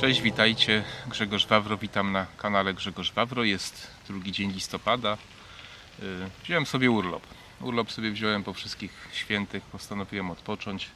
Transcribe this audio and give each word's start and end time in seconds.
Cześć, 0.00 0.20
witajcie. 0.20 0.84
Grzegorz 1.06 1.46
Wawro, 1.46 1.76
witam 1.76 2.12
na 2.12 2.26
kanale 2.36 2.74
Grzegorz 2.74 3.12
Wawro. 3.12 3.44
Jest 3.44 3.90
drugi 4.08 4.32
dzień 4.32 4.52
listopada. 4.52 5.18
Y, 6.02 6.30
Wziąłem 6.44 6.66
sobie 6.66 6.90
urlop. 6.90 7.22
Urlop 7.60 7.92
sobie 7.92 8.10
wziąłem 8.10 8.44
po 8.44 8.52
wszystkich 8.52 9.08
świętych. 9.12 9.62
Postanowiłem 9.62 10.30
odpocząć 10.30 10.88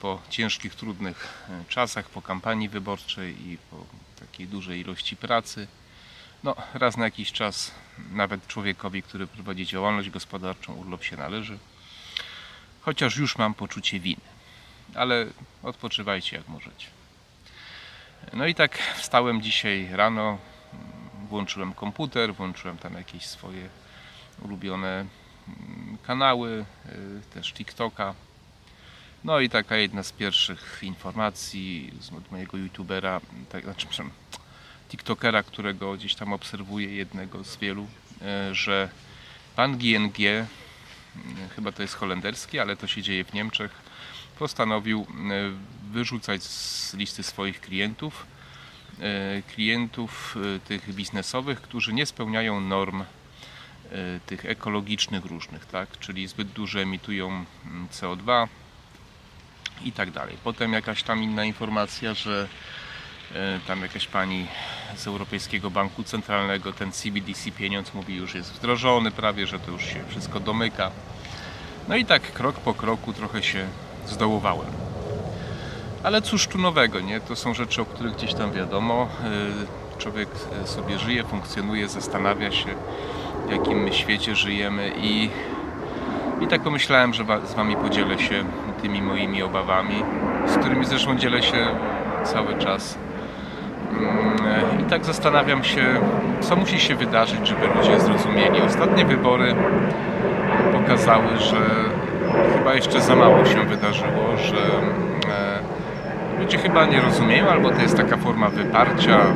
po 0.00 0.22
ciężkich, 0.30 0.74
trudnych 0.74 1.46
y, 1.48 1.72
czasach, 1.72 2.10
po 2.10 2.22
kampanii 2.22 2.68
wyborczej 2.68 3.48
i 3.48 3.58
po 3.70 3.86
takiej 4.20 4.48
dużej 4.48 4.80
ilości 4.80 5.16
pracy. 5.16 5.66
No, 6.44 6.56
raz 6.74 6.96
na 6.96 7.04
jakiś 7.04 7.32
czas 7.32 7.70
nawet 8.12 8.46
człowiekowi, 8.46 9.02
który 9.02 9.26
prowadzi 9.26 9.66
działalność 9.66 10.10
gospodarczą, 10.10 10.74
urlop 10.74 11.04
się 11.04 11.16
należy. 11.16 11.58
Chociaż 12.80 13.16
już 13.16 13.38
mam 13.38 13.54
poczucie 13.54 14.00
winy. 14.00 14.22
Ale 14.94 15.26
odpoczywajcie 15.62 16.36
jak 16.36 16.48
możecie. 16.48 17.01
No 18.34 18.46
i 18.46 18.54
tak 18.54 18.78
wstałem 18.96 19.42
dzisiaj 19.42 19.88
rano, 19.92 20.38
włączyłem 21.28 21.72
komputer, 21.72 22.34
włączyłem 22.34 22.78
tam 22.78 22.94
jakieś 22.94 23.26
swoje 23.26 23.68
ulubione 24.42 24.88
mm, 24.98 25.98
kanały, 26.02 26.64
y, 26.86 27.34
też 27.34 27.52
TikToka. 27.52 28.14
No 29.24 29.40
i 29.40 29.48
taka 29.48 29.76
jedna 29.76 30.02
z 30.02 30.12
pierwszych 30.12 30.78
informacji 30.82 31.92
od 32.18 32.32
mojego 32.32 32.56
youtubera, 32.56 33.20
tak, 33.48 33.64
znaczy 33.64 33.86
TikTokera, 34.88 35.42
którego 35.42 35.94
gdzieś 35.94 36.14
tam 36.14 36.32
obserwuję, 36.32 36.96
jednego 36.96 37.44
z 37.44 37.56
wielu, 37.56 37.86
y, 38.50 38.54
że 38.54 38.88
pan 39.56 39.78
GNG, 39.78 40.20
y, 40.20 40.46
chyba 41.56 41.72
to 41.72 41.82
jest 41.82 41.94
holenderski, 41.94 42.58
ale 42.58 42.76
to 42.76 42.86
się 42.86 43.02
dzieje 43.02 43.24
w 43.24 43.32
Niemczech, 43.32 43.70
postanowił 44.38 45.00
y, 45.00 45.81
wyrzucać 45.92 46.42
z 46.42 46.94
listy 46.94 47.22
swoich 47.22 47.60
klientów 47.60 48.26
y, 48.98 49.42
klientów 49.54 50.36
y, 50.56 50.60
tych 50.60 50.94
biznesowych, 50.94 51.60
którzy 51.60 51.92
nie 51.92 52.06
spełniają 52.06 52.60
norm 52.60 53.02
y, 53.02 53.06
tych 54.26 54.46
ekologicznych 54.46 55.24
różnych, 55.24 55.66
tak? 55.66 55.98
Czyli 55.98 56.28
zbyt 56.28 56.48
dużo 56.48 56.80
emitują 56.80 57.28
mm, 57.28 57.88
CO2 57.88 58.48
i 59.84 59.92
tak 59.92 60.10
dalej. 60.10 60.36
Potem 60.44 60.72
jakaś 60.72 61.02
tam 61.02 61.22
inna 61.22 61.44
informacja, 61.44 62.14
że 62.14 62.48
tam 63.66 63.82
jakaś 63.82 64.06
pani 64.06 64.46
z 64.96 65.06
Europejskiego 65.06 65.70
Banku 65.70 66.04
Centralnego, 66.04 66.72
ten 66.72 66.92
CBDC 66.92 67.50
pieniądz 67.50 67.94
mówi 67.94 68.16
już 68.16 68.34
jest 68.34 68.52
wdrożony 68.52 69.10
prawie, 69.10 69.46
że 69.46 69.58
to 69.58 69.70
już 69.70 69.84
się 69.84 70.04
wszystko 70.08 70.40
domyka. 70.40 70.90
No 71.88 71.96
i 71.96 72.04
tak 72.04 72.32
krok 72.32 72.60
po 72.60 72.74
kroku 72.74 73.12
trochę 73.12 73.42
się 73.42 73.68
zdołowałem. 74.06 74.81
Ale 76.02 76.22
cóż 76.22 76.46
tu 76.46 76.58
nowego, 76.58 77.00
nie? 77.00 77.20
To 77.20 77.36
są 77.36 77.54
rzeczy, 77.54 77.82
o 77.82 77.84
których 77.84 78.12
gdzieś 78.12 78.34
tam 78.34 78.52
wiadomo. 78.52 79.08
Yy, 79.24 79.82
Człowiek 80.02 80.28
y, 80.64 80.66
sobie 80.66 80.98
żyje, 80.98 81.24
funkcjonuje, 81.24 81.88
zastanawia 81.88 82.50
się, 82.50 82.68
w 83.48 83.50
jakim 83.50 83.82
my 83.82 83.92
świecie 83.92 84.34
żyjemy 84.36 84.92
i, 84.96 85.30
i 86.40 86.46
tak 86.46 86.60
pomyślałem, 86.60 87.14
że 87.14 87.24
z 87.44 87.54
Wami 87.54 87.76
podzielę 87.76 88.18
się 88.18 88.44
tymi 88.82 89.02
moimi 89.02 89.42
obawami, 89.42 90.02
z 90.46 90.56
którymi 90.56 90.84
zresztą 90.84 91.16
dzielę 91.16 91.42
się 91.42 91.66
cały 92.24 92.58
czas. 92.58 92.98
Mm, 93.90 94.80
I 94.80 94.90
tak 94.90 95.04
zastanawiam 95.04 95.64
się, 95.64 96.00
co 96.40 96.56
musi 96.56 96.80
się 96.80 96.94
wydarzyć, 96.94 97.48
żeby 97.48 97.66
ludzie 97.76 98.00
zrozumieli. 98.00 98.62
Ostatnie 98.62 99.04
wybory 99.04 99.54
pokazały, 100.72 101.38
że 101.38 101.60
chyba 102.56 102.74
jeszcze 102.74 103.00
za 103.00 103.16
mało 103.16 103.44
się 103.44 103.64
wydarzyło, 103.64 104.36
że 104.36 104.56
ludzie 106.42 106.58
chyba 106.58 106.86
nie 106.86 107.00
rozumieją, 107.00 107.48
albo 107.48 107.70
to 107.70 107.82
jest 107.82 107.96
taka 107.96 108.16
forma 108.16 108.48
wyparcia. 108.48 109.34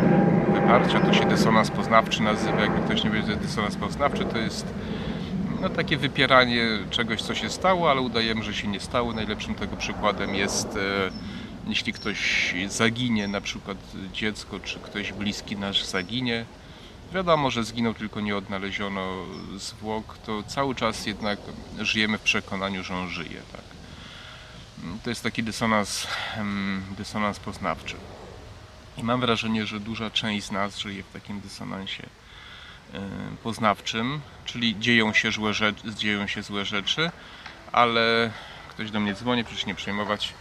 Wyparcia 0.54 1.00
to 1.00 1.12
się 1.12 1.24
dysonans 1.24 1.70
poznawczy 1.70 2.22
nazywa. 2.22 2.60
Jakby 2.60 2.80
ktoś 2.80 3.04
nie 3.04 3.10
wiedział, 3.10 3.36
dysonans 3.36 3.76
poznawczy 3.76 4.24
to 4.24 4.38
jest 4.38 4.74
no, 5.60 5.68
takie 5.68 5.96
wypieranie 5.96 6.64
czegoś, 6.90 7.22
co 7.22 7.34
się 7.34 7.50
stało, 7.50 7.90
ale 7.90 8.00
udajemy, 8.00 8.42
że 8.42 8.54
się 8.54 8.68
nie 8.68 8.80
stało. 8.80 9.12
Najlepszym 9.12 9.54
tego 9.54 9.76
przykładem 9.76 10.34
jest, 10.34 10.76
e, 10.76 11.10
jeśli 11.66 11.92
ktoś 11.92 12.54
zaginie, 12.68 13.28
na 13.28 13.40
przykład 13.40 13.78
dziecko, 14.12 14.60
czy 14.60 14.78
ktoś 14.78 15.12
bliski 15.12 15.56
nasz 15.56 15.84
zaginie. 15.84 16.44
Wiadomo, 17.14 17.50
że 17.50 17.64
zginął, 17.64 17.94
tylko 17.94 18.20
nie 18.20 18.36
odnaleziono 18.36 19.12
zwłok, 19.56 20.18
to 20.26 20.42
cały 20.42 20.74
czas 20.74 21.06
jednak 21.06 21.38
żyjemy 21.78 22.18
w 22.18 22.22
przekonaniu, 22.22 22.84
że 22.84 22.96
on 22.96 23.08
żyje. 23.08 23.40
Tak? 23.52 23.75
To 25.04 25.10
jest 25.10 25.22
taki 25.22 25.42
dysonans, 25.42 26.06
dysonans 26.96 27.38
poznawczy. 27.38 27.96
I 28.96 29.02
mam 29.02 29.20
wrażenie, 29.20 29.66
że 29.66 29.80
duża 29.80 30.10
część 30.10 30.46
z 30.46 30.50
nas 30.50 30.78
żyje 30.78 31.02
w 31.02 31.12
takim 31.12 31.40
dysonansie 31.40 32.02
e, 32.94 33.00
poznawczym, 33.42 34.20
czyli 34.44 34.78
dzieją 34.80 35.12
się, 35.12 35.32
złe 35.32 35.54
rzeczy, 35.54 35.94
dzieją 35.94 36.26
się 36.26 36.42
złe 36.42 36.64
rzeczy, 36.64 37.10
ale 37.72 38.30
ktoś 38.70 38.90
do 38.90 39.00
mnie 39.00 39.14
dzwoni, 39.14 39.44
proszę 39.44 39.66
nie 39.66 39.74
przejmować. 39.74 40.34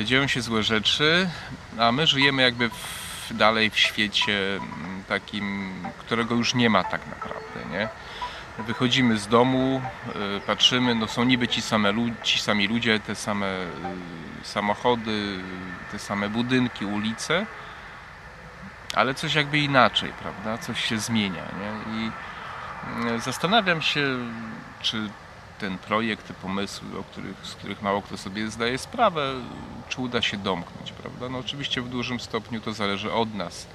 E, 0.00 0.04
Dzieją 0.04 0.26
się 0.26 0.42
złe 0.42 0.62
rzeczy, 0.62 1.30
a 1.78 1.92
my 1.92 2.06
żyjemy 2.06 2.42
jakby 2.42 2.68
w, 2.68 3.36
dalej 3.36 3.70
w 3.70 3.78
świecie 3.78 4.60
takim, 5.08 5.74
którego 5.98 6.34
już 6.34 6.54
nie 6.54 6.70
ma 6.70 6.84
tak 6.84 7.06
naprawdę, 7.06 7.60
nie? 7.72 7.88
Wychodzimy 8.58 9.18
z 9.18 9.28
domu, 9.28 9.82
e, 10.36 10.40
patrzymy, 10.40 10.94
no 10.94 11.08
są 11.08 11.24
niby 11.24 11.48
ci, 11.48 11.62
same, 11.62 11.94
ci 12.22 12.38
sami 12.38 12.68
ludzie, 12.68 13.00
te 13.00 13.14
same 13.14 13.46
e, 13.46 13.68
samochody, 14.42 15.38
te 15.92 15.98
same 15.98 16.28
budynki, 16.28 16.86
ulice, 16.86 17.46
ale 18.94 19.14
coś 19.14 19.34
jakby 19.34 19.58
inaczej, 19.58 20.12
prawda? 20.22 20.58
Coś 20.58 20.84
się 20.84 20.98
zmienia, 20.98 21.42
nie? 21.60 21.94
I 21.94 22.10
mm, 22.96 23.20
zastanawiam 23.20 23.82
się, 23.82 24.18
czy 24.82 25.08
ten 25.58 25.78
projekt, 25.78 26.28
te 26.28 26.34
pomysły, 26.34 26.98
o 26.98 27.02
których, 27.02 27.36
z 27.42 27.54
których 27.54 27.82
mało 27.82 28.02
kto 28.02 28.16
sobie 28.16 28.50
zdaje 28.50 28.78
sprawę, 28.78 29.32
czy 29.88 30.00
uda 30.00 30.22
się 30.22 30.36
domknąć, 30.36 30.92
prawda? 30.92 31.28
No 31.28 31.38
oczywiście 31.38 31.82
w 31.82 31.88
dużym 31.88 32.20
stopniu 32.20 32.60
to 32.60 32.72
zależy 32.72 33.12
od 33.12 33.34
nas. 33.34 33.66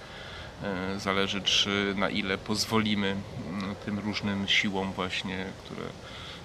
E, 0.63 0.99
Zależy, 0.99 1.41
czy 1.41 1.93
na 1.97 2.09
ile 2.09 2.37
pozwolimy 2.37 3.15
mm, 3.49 3.75
tym 3.85 3.99
różnym 3.99 4.47
siłom 4.47 4.91
właśnie, 4.91 5.45
które 5.63 5.85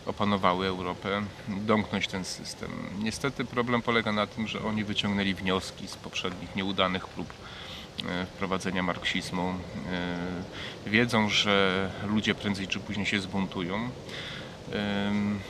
opanowały 0.06 0.66
Europę, 0.66 1.22
domknąć 1.48 2.08
ten 2.08 2.24
system. 2.24 2.70
Niestety 3.02 3.44
problem 3.44 3.82
polega 3.82 4.12
na 4.12 4.26
tym, 4.26 4.48
że 4.48 4.64
oni 4.64 4.84
wyciągnęli 4.84 5.34
wnioski 5.34 5.88
z 5.88 5.96
poprzednich 5.96 6.56
nieudanych 6.56 7.08
prób 7.08 7.28
e, 8.08 8.26
wprowadzenia 8.26 8.82
marksizmu. 8.82 9.54
E, 10.86 10.90
Wiedzą, 10.90 11.28
że 11.28 11.90
ludzie 12.06 12.34
prędzej 12.34 12.68
czy 12.68 12.80
później 12.80 13.06
się 13.06 13.20
zbuntują. 13.20 13.90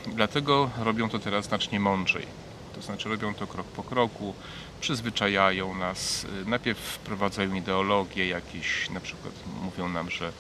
Dlatego 0.07 0.71
robią 0.79 1.09
to 1.09 1.19
teraz 1.19 1.45
znacznie 1.45 1.81
mądrzej. 1.81 2.27
To 2.75 2.83
znaczy 2.83 3.09
robią 3.09 3.35
to 3.35 3.47
krok 3.47 3.67
po 3.67 3.83
kroku, 3.83 4.35
przyzwyczajają 4.81 5.75
nas, 5.75 6.25
y, 6.25 6.49
najpierw 6.49 6.79
wprowadzają 6.79 7.55
ideologie 7.55 8.29
jakieś, 8.29 8.91
na 8.91 9.01
przykład 9.01 9.35
mówią 9.63 9.89
nam, 9.89 10.11
że 10.11 10.33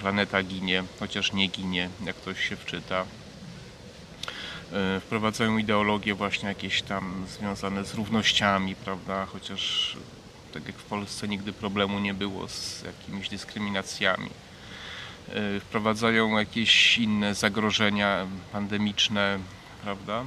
planeta 0.00 0.42
ginie, 0.42 0.84
chociaż 1.00 1.32
nie 1.32 1.46
ginie, 1.48 1.88
jak 2.04 2.16
ktoś 2.16 2.48
się 2.48 2.56
wczyta. 2.56 3.04
Y, 4.96 5.00
Wprowadzają 5.00 5.58
ideologie 5.58 6.14
właśnie 6.14 6.48
jakieś 6.48 6.82
tam 6.82 7.26
związane 7.28 7.84
z 7.84 7.94
równościami, 7.94 8.74
prawda, 8.74 9.26
chociaż 9.26 9.96
tak 10.54 10.66
jak 10.66 10.76
w 10.76 10.84
Polsce 10.84 11.28
nigdy 11.28 11.52
problemu 11.52 11.98
nie 11.98 12.14
było 12.14 12.48
z 12.48 12.82
jakimiś 12.82 13.28
dyskryminacjami 13.28 14.30
y, 15.56 15.60
wprowadzają 15.60 16.38
jakieś 16.38 16.98
inne 16.98 17.34
zagrożenia 17.34 18.26
pandemiczne, 18.52 19.38
prawda? 19.82 20.24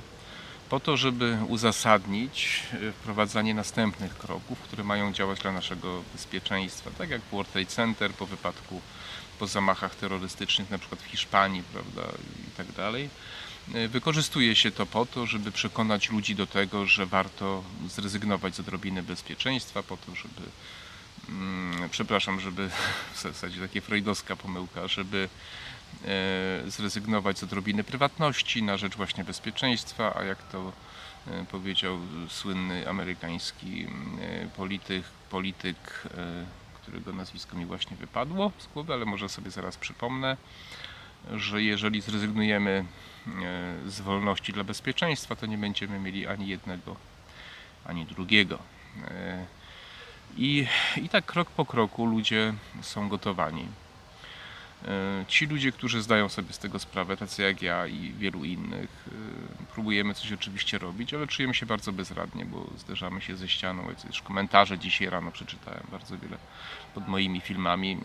Po 0.70 0.80
to, 0.80 0.98
żeby 0.98 1.38
uzasadnić 1.48 2.64
y, 2.74 2.92
wprowadzanie 2.92 3.54
następnych 3.54 4.18
kroków, 4.18 4.60
które 4.60 4.84
mają 4.84 5.14
działać 5.14 5.40
dla 5.40 5.52
naszego 5.52 6.04
bezpieczeństwa, 6.14 6.92
tak 6.98 7.10
jak 7.10 7.22
World 7.32 7.52
Trade 7.52 7.66
Center 7.66 8.14
po 8.14 8.26
wypadku, 8.26 8.82
po 9.40 9.48
zamachach 9.48 9.96
terrorystycznych, 9.96 10.70
na 10.70 10.78
przykład 10.78 11.02
w 11.02 11.06
Hiszpanii, 11.06 11.64
prawda, 11.74 12.02
i 12.48 12.52
tak 12.58 12.72
dalej. 12.72 13.10
Y, 13.76 13.88
Wykorzystuje 13.88 14.56
się 14.56 14.72
to 14.72 14.86
po 14.86 15.06
to, 15.06 15.26
żeby 15.26 15.52
przekonać 15.52 16.10
ludzi 16.10 16.36
do 16.36 16.48
tego, 16.48 16.86
że 16.86 17.06
warto 17.06 17.64
zrezygnować 17.88 18.56
z 18.56 18.60
odrobiny 18.60 19.04
bezpieczeństwa, 19.04 19.84
po 19.84 19.98
to, 19.98 20.16
żeby 20.16 20.42
mm, 21.30 21.90
przepraszam, 21.90 22.40
żeby 22.40 22.70
w 23.16 23.22
zasadzie 23.22 23.62
takie 23.62 23.82
freudowska 23.82 24.36
pomyłka, 24.36 24.88
żeby 24.88 25.18
e, 25.28 25.30
zrezygnować 26.68 27.40
z 27.40 27.44
odrobiny 27.44 27.84
prywatności 27.84 28.64
na 28.64 28.78
rzecz 28.78 28.96
właśnie 28.96 29.24
bezpieczeństwa, 29.24 30.16
a 30.16 30.24
jak 30.24 30.44
to 30.44 30.72
e, 31.28 31.46
powiedział 31.46 32.00
słynny 32.30 32.90
amerykański 32.90 33.88
e, 34.22 34.48
polityk, 34.48 35.04
polityk 35.30 36.08
e, 36.18 36.46
którego 36.88 37.14
nazwisko 37.14 37.58
mi 37.58 37.66
właśnie 37.66 37.98
wypadło 37.98 38.52
z 38.58 38.68
głowy, 38.68 38.94
ale 38.94 39.06
może 39.06 39.30
sobie 39.30 39.52
zaraz 39.52 39.78
przypomnę, 39.78 40.38
że 41.34 41.64
jeżeli 41.64 42.02
zrezygnujemy 42.02 42.86
e, 43.28 43.90
z 43.90 44.02
wolności 44.02 44.54
dla 44.54 44.64
bezpieczeństwa, 44.64 45.36
to 45.36 45.46
nie 45.46 45.58
będziemy 45.58 46.00
mieli 46.00 46.28
ani 46.28 46.48
jednego, 46.48 46.96
ani 47.86 48.06
drugiego. 48.06 48.60
E, 49.08 49.46
I, 50.38 50.68
I 50.98 51.10
tak 51.10 51.26
krok 51.26 51.50
po 51.50 51.66
kroku 51.66 52.06
ludzie 52.06 52.54
są 52.82 53.10
gotowani. 53.10 53.68
E, 54.86 55.26
ci 55.28 55.46
ludzie, 55.46 55.72
którzy 55.72 56.02
zdają 56.02 56.30
sobie 56.30 56.54
z 56.54 56.60
tego 56.60 56.80
sprawę, 56.80 57.18
tacy 57.18 57.42
jak 57.42 57.62
ja 57.62 57.88
i 57.88 58.14
wielu 58.14 58.44
innych, 58.44 59.08
e, 59.08 59.66
próbujemy 59.74 60.14
coś 60.14 60.32
oczywiście 60.32 60.78
robić, 60.78 61.14
ale 61.14 61.28
czujemy 61.28 61.54
się 61.54 61.66
bardzo 61.66 61.92
bezradnie, 61.92 62.46
bo 62.46 62.68
zderzamy 62.78 63.22
się 63.22 63.38
ze 63.38 63.48
ścianą. 63.48 63.84
Już 64.08 64.22
komentarze 64.22 64.80
dzisiaj 64.80 65.10
rano 65.10 65.32
przeczytałem 65.32 65.84
bardzo 65.92 66.18
wiele 66.18 66.38
pod 66.94 67.08
moimi 67.08 67.42
filmami, 67.42 67.98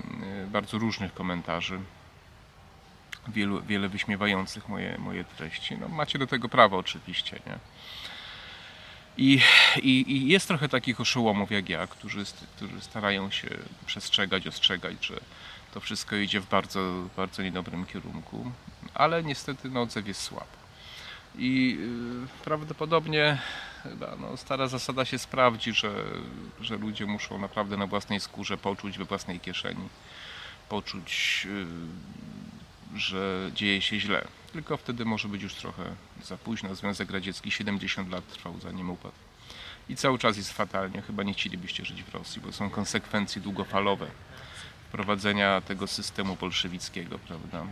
e, 0.43 0.47
bardzo 0.47 0.79
różnych 0.79 1.15
komentarzy. 1.15 1.81
Wielu, 3.29 3.63
wiele 3.63 3.89
wyśmiewających 3.89 4.69
moje, 4.69 4.99
moje 4.99 5.25
treści. 5.25 5.77
No, 5.79 5.89
macie 5.89 6.19
do 6.19 6.27
tego 6.27 6.49
prawo 6.49 6.79
oczywiście, 6.79 7.41
nie? 7.47 7.59
I, 9.17 9.41
i, 9.77 10.13
I, 10.13 10.29
jest 10.29 10.49
trochę 10.49 10.69
takich 10.69 11.01
oszołomów 11.01 11.51
jak 11.51 11.69
ja, 11.69 11.87
którzy, 11.87 12.25
którzy 12.57 12.81
starają 12.81 13.31
się 13.31 13.49
przestrzegać, 13.87 14.47
ostrzegać, 14.47 15.07
że 15.07 15.21
to 15.73 15.81
wszystko 15.81 16.17
idzie 16.17 16.41
w 16.41 16.49
bardzo, 16.49 17.05
bardzo 17.17 17.43
niedobrym 17.43 17.87
kierunku, 17.87 18.53
ale 18.95 19.23
niestety 19.23 19.71
no, 19.71 19.83
odzew 19.83 20.09
jest 20.09 20.23
słaby. 20.23 20.63
I 21.39 21.79
yy, 21.81 22.45
prawdopodobnie 22.45 23.39
chyba, 23.83 24.17
no, 24.21 24.37
stara 24.37 24.67
zasada 24.67 25.05
się 25.05 25.19
sprawdzi, 25.19 25.73
że, 25.73 26.05
że 26.61 26.77
ludzie 26.77 27.07
muszą 27.07 27.39
naprawdę 27.39 27.77
na 27.77 27.87
własnej 27.87 28.21
skórze 28.21 28.57
poczuć 28.57 28.99
we 28.99 29.05
własnej 29.05 29.41
kieszeni, 29.41 29.89
poczuć, 30.69 31.45
yy, 32.93 32.99
że 32.99 33.51
dzieje 33.55 33.83
się 33.83 34.01
źle. 34.01 34.25
Tylko 34.53 34.77
wtedy 34.77 35.05
może 35.05 35.29
być 35.29 35.43
już 35.43 35.55
trochę 35.55 35.85
za 36.23 36.37
późno. 36.37 36.75
Związek 36.75 37.11
Radziecki 37.11 37.51
70 37.51 38.11
lat 38.11 38.29
trwał 38.29 38.61
zanim 38.61 38.91
upadł. 38.91 39.15
I 39.89 39.97
cały 39.97 40.19
czas 40.19 40.37
jest 40.37 40.53
fatalnie. 40.53 41.03
Chyba 41.03 41.23
nie 41.23 41.35
chcielibyście 41.35 41.85
żyć 41.85 42.03
w 42.03 42.15
Rosji, 42.15 42.43
bo 42.43 42.53
są 42.53 42.71
konsekwencje 42.71 43.43
długofalowe 43.43 44.07
wprowadzenia 44.93 45.61
tego 45.61 45.87
systemu 45.87 46.37
bolszewickiego, 46.37 47.19
prawda? 47.19 47.67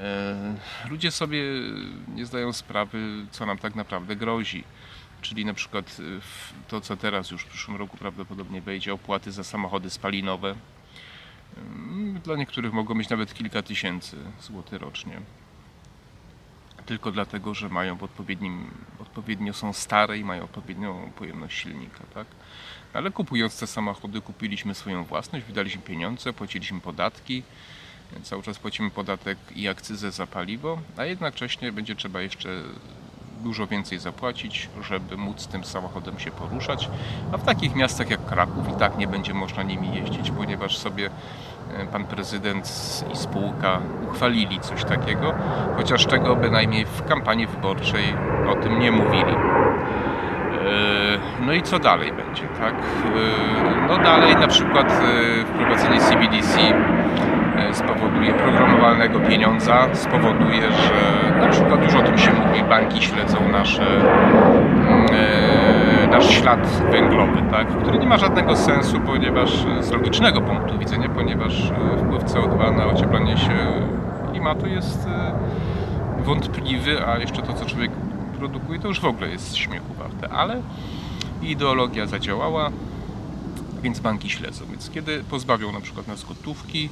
E, 0.00 0.56
ludzie 0.90 1.10
sobie 1.10 1.42
nie 2.14 2.26
zdają 2.26 2.52
sprawy, 2.52 3.26
co 3.30 3.46
nam 3.46 3.58
tak 3.58 3.74
naprawdę 3.74 4.16
grozi. 4.16 4.64
Czyli 5.22 5.44
na 5.44 5.54
przykład 5.54 5.96
e, 6.00 6.02
to, 6.68 6.80
co 6.80 6.96
teraz 6.96 7.30
już 7.30 7.42
w 7.42 7.46
przyszłym 7.46 7.76
roku 7.76 7.96
prawdopodobnie 7.96 8.60
wejdzie, 8.60 8.94
opłaty 8.94 9.32
za 9.32 9.44
samochody 9.44 9.90
spalinowe. 9.90 10.50
E, 12.16 12.20
dla 12.24 12.36
niektórych 12.36 12.72
mogą 12.72 12.94
być 12.94 13.08
nawet 13.08 13.34
kilka 13.34 13.62
tysięcy 13.62 14.16
złotych 14.40 14.80
rocznie. 14.80 15.20
Tylko 16.86 17.12
dlatego, 17.12 17.54
że 17.54 17.68
mają 17.68 17.96
w 17.96 18.02
odpowiednim, 18.02 18.70
odpowiednio 19.18 19.52
są 19.52 19.72
stare 19.72 20.18
i 20.18 20.24
mają 20.24 20.44
odpowiednią 20.44 21.10
pojemność 21.16 21.58
silnika. 21.58 22.04
Tak? 22.14 22.26
Ale 22.92 23.10
kupując 23.10 23.58
te 23.58 23.66
samochody, 23.66 24.20
kupiliśmy 24.20 24.74
swoją 24.74 25.04
własność, 25.04 25.46
wydaliśmy 25.46 25.82
pieniądze, 25.82 26.32
płaciliśmy 26.32 26.80
podatki. 26.80 27.42
Cały 28.22 28.42
czas 28.42 28.58
płacimy 28.58 28.90
podatek 28.90 29.38
i 29.56 29.68
akcyzę 29.68 30.12
za 30.12 30.26
paliwo, 30.26 30.78
a 30.96 31.04
jednocześnie 31.04 31.72
będzie 31.72 31.94
trzeba 31.94 32.20
jeszcze 32.20 32.62
dużo 33.42 33.66
więcej 33.66 33.98
zapłacić, 33.98 34.68
żeby 34.82 35.16
móc 35.16 35.46
tym 35.46 35.64
samochodem 35.64 36.18
się 36.18 36.30
poruszać. 36.30 36.88
A 37.32 37.36
w 37.36 37.44
takich 37.44 37.74
miastach 37.74 38.10
jak 38.10 38.26
Kraków 38.26 38.68
i 38.68 38.78
tak 38.78 38.98
nie 38.98 39.06
będzie 39.06 39.34
można 39.34 39.62
nimi 39.62 39.94
jeździć, 39.94 40.30
ponieważ 40.30 40.78
sobie 40.78 41.10
pan 41.92 42.04
prezydent 42.04 42.64
i 43.12 43.16
spółka 43.16 43.78
uchwalili 44.10 44.60
coś 44.60 44.84
takiego, 44.84 45.34
chociaż 45.76 46.06
tego 46.06 46.36
bynajmniej 46.36 46.84
w 46.84 47.04
kampanii 47.04 47.46
wyborczej 47.46 48.14
o 48.48 48.54
tym 48.54 48.78
nie 48.78 48.92
mówili. 48.92 49.34
E, 50.68 51.44
no 51.46 51.52
i 51.52 51.62
co 51.62 51.78
dalej 51.78 52.12
będzie, 52.12 52.42
tak? 52.42 52.74
E, 52.74 53.86
no 53.88 53.98
dalej 53.98 54.36
na 54.36 54.46
przykład 54.46 54.90
e, 54.90 55.44
wprowadzenie 55.44 56.00
CBDC 56.00 56.58
spowoduje 57.72 58.32
programowalnego 58.32 59.20
pieniądza, 59.20 59.88
spowoduje, 59.94 60.62
że 60.72 61.32
na 61.40 61.48
przykład 61.48 61.84
już 61.84 61.94
o 61.94 62.02
tym 62.02 62.18
się 62.18 62.32
mówi, 62.32 62.64
banki 62.68 63.02
śledzą 63.02 63.48
nasze, 63.52 63.86
nasz 66.10 66.30
ślad 66.30 66.66
węglowy, 66.90 67.42
tak? 67.50 67.68
który 67.82 67.98
nie 67.98 68.06
ma 68.06 68.18
żadnego 68.18 68.56
sensu, 68.56 69.00
ponieważ 69.00 69.64
z 69.80 69.90
logicznego 69.90 70.40
punktu 70.40 70.78
widzenia, 70.78 71.08
ponieważ 71.08 71.72
wpływ 71.98 72.24
CO2 72.24 72.76
na 72.76 72.86
ocieplanie 72.86 73.36
się 73.36 73.82
klimatu 74.30 74.66
jest 74.66 75.06
wątpliwy, 76.24 77.06
a 77.06 77.18
jeszcze 77.18 77.42
to, 77.42 77.52
co 77.52 77.66
człowiek 77.66 77.90
produkuje, 78.38 78.80
to 78.80 78.88
już 78.88 79.00
w 79.00 79.04
ogóle 79.04 79.28
jest 79.28 79.56
śmiechu 79.56 79.94
warte, 79.98 80.28
ale 80.28 80.62
ideologia 81.42 82.06
zadziałała, 82.06 82.70
więc 83.82 84.00
banki 84.00 84.30
śledzą. 84.30 84.64
Więc 84.70 84.90
kiedy 84.90 85.24
pozbawią 85.30 85.72
na 85.72 85.80
przykład 85.80 86.08
nas 86.08 86.24
gotówki, 86.24 86.88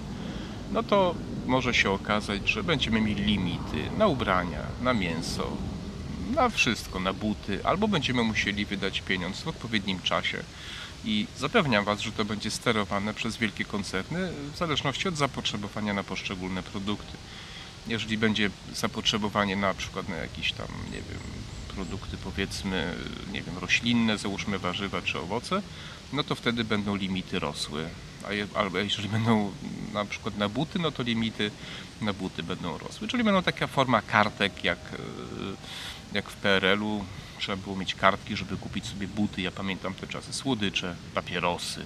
no 0.72 0.82
to 0.82 1.14
może 1.46 1.74
się 1.74 1.90
okazać, 1.90 2.48
że 2.48 2.62
będziemy 2.62 3.00
mieli 3.00 3.24
limity 3.24 3.98
na 3.98 4.06
ubrania, 4.06 4.60
na 4.82 4.94
mięso, 4.94 5.42
na 6.34 6.48
wszystko, 6.48 7.00
na 7.00 7.12
buty, 7.12 7.64
albo 7.64 7.88
będziemy 7.88 8.22
musieli 8.22 8.64
wydać 8.64 9.00
pieniądz 9.00 9.40
w 9.42 9.48
odpowiednim 9.48 10.00
czasie. 10.02 10.42
I 11.04 11.26
zapewniam 11.38 11.84
Was, 11.84 12.00
że 12.00 12.12
to 12.12 12.24
będzie 12.24 12.50
sterowane 12.50 13.14
przez 13.14 13.36
wielkie 13.36 13.64
koncerny 13.64 14.32
w 14.54 14.56
zależności 14.56 15.08
od 15.08 15.16
zapotrzebowania 15.16 15.94
na 15.94 16.04
poszczególne 16.04 16.62
produkty 16.62 17.16
jeżeli 17.88 18.18
będzie 18.18 18.50
zapotrzebowanie 18.74 19.56
na 19.56 19.74
przykład 19.74 20.08
na 20.08 20.16
jakieś 20.16 20.52
tam, 20.52 20.66
nie 20.86 20.98
wiem, 20.98 21.20
produkty 21.76 22.16
powiedzmy, 22.16 22.94
nie 23.32 23.42
wiem, 23.42 23.58
roślinne, 23.58 24.18
załóżmy 24.18 24.58
warzywa 24.58 25.02
czy 25.02 25.18
owoce, 25.18 25.62
no 26.12 26.24
to 26.24 26.34
wtedy 26.34 26.64
będą 26.64 26.96
limity 26.96 27.38
rosły. 27.38 27.88
A 28.28 28.32
je, 28.32 28.46
albo 28.54 28.78
jeżeli 28.78 29.08
będą 29.08 29.52
na 29.92 30.04
przykład 30.04 30.38
na 30.38 30.48
buty, 30.48 30.78
no 30.78 30.90
to 30.90 31.02
limity 31.02 31.50
na 32.00 32.12
buty 32.12 32.42
będą 32.42 32.78
rosły. 32.78 33.08
Czyli 33.08 33.24
będą 33.24 33.42
taka 33.42 33.66
forma 33.66 34.02
kartek 34.02 34.64
jak, 34.64 34.78
e, 34.78 34.96
jak 36.12 36.30
w 36.30 36.36
PRL-u. 36.36 37.04
Trzeba 37.38 37.56
było 37.56 37.76
mieć 37.76 37.94
kartki, 37.94 38.36
żeby 38.36 38.56
kupić 38.56 38.86
sobie 38.86 39.08
buty. 39.08 39.42
Ja 39.42 39.50
pamiętam 39.50 39.94
te 39.94 40.06
czasy. 40.06 40.32
Słodycze, 40.32 40.96
papierosy, 41.14 41.84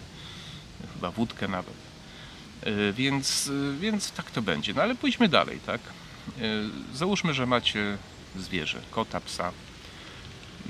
chyba 0.95 1.11
wódkę 1.11 1.49
nawet. 1.49 1.75
E, 2.63 2.93
więc, 2.93 3.51
e, 3.75 3.79
więc 3.81 4.11
tak 4.13 4.31
to 4.31 4.43
będzie. 4.43 4.75
No 4.75 4.83
ale 4.83 4.95
pójdźmy 4.95 5.29
dalej, 5.29 5.59
tak? 5.67 5.81
Załóżmy, 6.95 7.35
że 7.35 7.47
macie 7.47 7.99
zwierzę, 8.37 8.81
kota, 8.91 9.21
psa. 9.21 9.53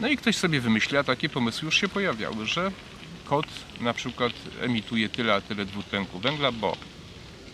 No 0.00 0.08
i 0.08 0.16
ktoś 0.16 0.36
sobie 0.36 0.60
wymyśli, 0.60 0.96
a 0.96 1.04
takie 1.04 1.28
pomysły 1.28 1.66
już 1.66 1.80
się 1.80 1.88
pojawiały, 1.88 2.46
że 2.46 2.70
kot 3.24 3.46
na 3.80 3.94
przykład 3.94 4.32
emituje 4.60 5.08
tyle 5.08 5.34
a 5.34 5.40
tyle 5.40 5.64
dwutlenku 5.64 6.18
węgla, 6.18 6.52
bo 6.52 6.76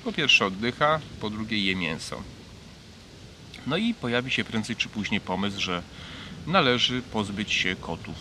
po 0.05 0.13
pierwsze 0.13 0.47
oddycha, 0.47 1.01
po 1.21 1.31
drugie 1.31 1.59
je 1.59 1.77
mięso. 1.77 2.23
No 3.67 3.77
i 3.77 3.95
pojawi 3.95 4.31
się 4.31 4.45
prędzej 4.45 4.77
czy 4.77 4.89
później 4.89 5.21
pomysł, 5.21 5.61
że 5.61 5.83
należy 6.47 7.03
pozbyć 7.03 7.53
się 7.53 7.77
kotów. 7.77 8.17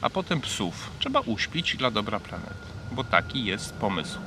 A 0.00 0.10
potem 0.10 0.40
psów. 0.40 0.90
Trzeba 0.98 1.20
uśpić 1.20 1.76
dla 1.76 1.90
dobra 1.90 2.20
planety 2.20 2.76
bo 2.92 3.04
taki 3.04 3.44
jest 3.44 3.74
pomysł. 3.74 4.18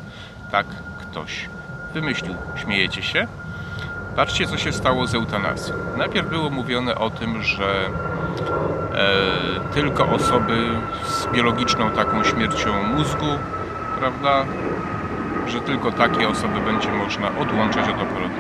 Tak 0.51 0.67
ktoś 1.01 1.49
wymyślił. 1.93 2.35
Śmiejecie 2.61 3.03
się? 3.03 3.27
Patrzcie, 4.15 4.47
co 4.47 4.57
się 4.57 4.71
stało 4.71 5.07
z 5.07 5.15
eutanazją. 5.15 5.75
Najpierw 5.97 6.29
było 6.29 6.49
mówione 6.49 6.95
o 6.95 7.09
tym, 7.09 7.43
że 7.43 7.89
e, 8.93 9.73
tylko 9.73 10.05
osoby 10.05 10.69
z 11.05 11.27
biologiczną 11.27 11.91
taką 11.91 12.23
śmiercią 12.23 12.83
mózgu, 12.83 13.25
prawda, 13.99 14.45
że 15.47 15.61
tylko 15.61 15.91
takie 15.91 16.29
osoby 16.29 16.59
będzie 16.59 16.91
można 16.91 17.27
odłączać 17.27 17.89
od 17.89 17.95
aparatu. 17.95 18.35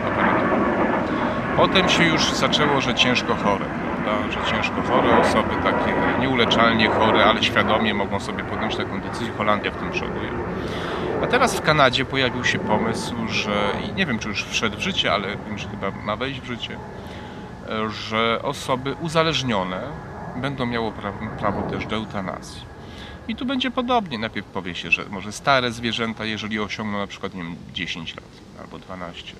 Potem 1.57 1.89
się 1.89 2.03
już 2.03 2.31
zaczęło, 2.31 2.81
że 2.81 2.95
ciężko 2.95 3.35
chore 3.35 3.65
prawda, 4.09 4.31
że 4.31 4.51
ciężko 4.51 4.81
chore 4.81 5.17
osoby, 5.19 5.55
takie 5.63 6.19
nieuleczalnie 6.19 6.89
chore, 6.89 7.25
ale 7.25 7.43
świadomie 7.43 7.93
mogą 7.93 8.19
sobie 8.19 8.43
podjąć 8.43 8.75
taką 8.75 9.01
decyzję. 9.01 9.33
Holandia 9.37 9.71
w 9.71 9.75
tym 9.75 9.91
przoduje. 9.91 10.29
A 11.23 11.27
teraz 11.27 11.55
w 11.55 11.61
Kanadzie 11.61 12.05
pojawił 12.05 12.45
się 12.45 12.59
pomysł, 12.59 13.15
że 13.27 13.71
i 13.89 13.93
nie 13.93 14.05
wiem, 14.05 14.19
czy 14.19 14.27
już 14.27 14.43
wszedł 14.43 14.77
w 14.77 14.79
życie, 14.79 15.13
ale 15.13 15.27
wiem, 15.27 15.57
że 15.57 15.69
chyba 15.69 15.91
ma 15.91 16.15
wejść 16.15 16.41
w 16.41 16.45
życie, 16.45 16.77
że 17.89 18.39
osoby 18.43 18.95
uzależnione 19.01 19.81
będą 20.35 20.91
prawo, 20.91 21.19
prawo 21.39 21.61
też 21.61 21.85
do 21.85 21.95
eutanazji. 21.95 22.61
I 23.27 23.35
tu 23.35 23.45
będzie 23.45 23.71
podobnie. 23.71 24.19
Najpierw 24.19 24.47
powie 24.47 24.75
się, 24.75 24.91
że 24.91 25.05
może 25.09 25.31
stare 25.31 25.71
zwierzęta, 25.71 26.25
jeżeli 26.25 26.59
osiągną 26.59 26.97
na 26.97 27.07
przykład 27.07 27.33
nie 27.33 27.43
wiem, 27.43 27.55
10 27.73 28.15
lat 28.15 28.25
albo 28.61 28.79
12, 28.79 29.33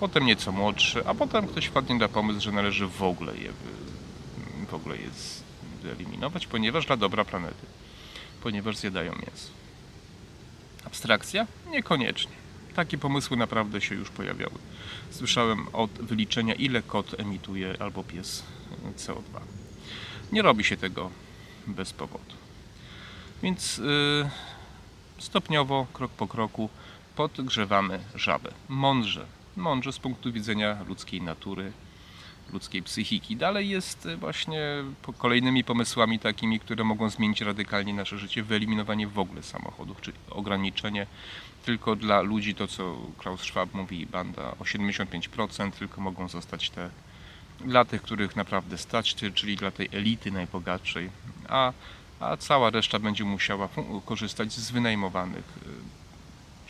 potem 0.00 0.26
nieco 0.26 0.52
młodsze, 0.52 1.02
a 1.06 1.14
potem 1.14 1.46
ktoś 1.46 1.66
wpadnie 1.66 1.94
na 1.94 2.08
pomysł, 2.08 2.40
że 2.40 2.52
należy 2.52 2.86
w 2.86 3.02
ogóle 3.02 3.36
je 3.36 3.50
w 4.68 4.74
ogóle 4.74 4.96
je 4.96 5.08
wyeliminować, 5.82 6.46
ponieważ 6.46 6.86
dla 6.86 6.96
dobra 6.96 7.24
planety, 7.24 7.66
ponieważ 8.42 8.76
zjadają 8.76 9.12
mięso. 9.12 9.65
Abstrakcja? 10.86 11.46
Niekoniecznie. 11.70 12.32
Takie 12.74 12.98
pomysły 12.98 13.36
naprawdę 13.36 13.80
się 13.80 13.94
już 13.94 14.10
pojawiały. 14.10 14.54
Słyszałem 15.10 15.66
od 15.72 15.90
wyliczenia, 15.90 16.54
ile 16.54 16.82
kot 16.82 17.20
emituje 17.20 17.74
albo 17.78 18.04
pies 18.04 18.42
CO2. 18.96 19.40
Nie 20.32 20.42
robi 20.42 20.64
się 20.64 20.76
tego 20.76 21.10
bez 21.66 21.92
powodu. 21.92 22.34
Więc 23.42 23.78
yy, 23.78 24.30
stopniowo, 25.18 25.86
krok 25.92 26.12
po 26.12 26.28
kroku 26.28 26.68
podgrzewamy 27.16 28.00
żabę. 28.14 28.52
Mądrze, 28.68 29.26
mądrze 29.56 29.92
z 29.92 29.98
punktu 29.98 30.32
widzenia 30.32 30.78
ludzkiej 30.88 31.22
natury, 31.22 31.72
ludzkiej 32.52 32.82
psychiki. 32.82 33.36
Dalej 33.36 33.68
jest 33.68 34.08
właśnie 34.18 34.60
kolejnymi 35.18 35.64
pomysłami 35.64 36.18
takimi, 36.18 36.60
które 36.60 36.84
mogą 36.84 37.10
zmienić 37.10 37.40
radykalnie 37.40 37.94
nasze 37.94 38.18
życie, 38.18 38.42
wyeliminowanie 38.42 39.06
w 39.06 39.18
ogóle 39.18 39.42
samochodów, 39.42 40.00
czyli 40.00 40.16
ograniczenie 40.30 41.06
tylko 41.64 41.96
dla 41.96 42.20
ludzi, 42.20 42.54
to 42.54 42.68
co 42.68 42.96
Klaus 43.18 43.40
Schwab 43.40 43.74
mówi, 43.74 44.06
banda 44.06 44.42
o 44.42 44.64
75%, 44.64 45.70
tylko 45.70 46.00
mogą 46.00 46.28
zostać 46.28 46.70
te 46.70 46.90
dla 47.60 47.84
tych, 47.84 48.02
których 48.02 48.36
naprawdę 48.36 48.78
stać, 48.78 49.14
czyli 49.14 49.56
dla 49.56 49.70
tej 49.70 49.88
elity 49.92 50.32
najbogatszej, 50.32 51.10
a, 51.48 51.72
a 52.20 52.36
cała 52.36 52.70
reszta 52.70 52.98
będzie 52.98 53.24
musiała 53.24 53.68
korzystać 54.04 54.52
z 54.52 54.70
wynajmowanych 54.70 55.44